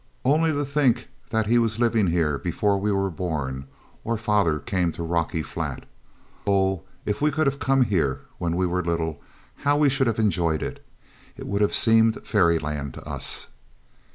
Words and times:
'Only 0.25 0.51
to 0.51 0.65
think 0.65 1.09
that 1.29 1.45
he 1.45 1.59
was 1.59 1.77
living 1.77 2.07
here 2.07 2.39
before 2.39 2.79
we 2.79 2.91
were 2.91 3.11
born, 3.11 3.67
or 4.03 4.17
father 4.17 4.57
came 4.57 4.91
to 4.93 5.03
Rocky 5.03 5.43
Flat. 5.43 5.83
Oh! 6.47 6.81
if 7.05 7.21
we 7.21 7.29
could 7.29 7.45
have 7.45 7.59
come 7.59 7.83
here 7.83 8.21
when 8.39 8.55
we 8.55 8.65
were 8.65 8.83
little 8.83 9.21
how 9.57 9.77
we 9.77 9.89
should 9.89 10.07
have 10.07 10.17
enjoyed 10.17 10.63
it! 10.63 10.83
It 11.37 11.45
would 11.45 11.61
have 11.61 11.75
seemed 11.75 12.25
fairyland 12.25 12.95
to 12.95 13.07
us.' 13.07 13.49